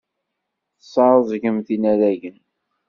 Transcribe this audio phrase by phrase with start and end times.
[0.79, 2.37] Tesɛeẓgemt inaragen.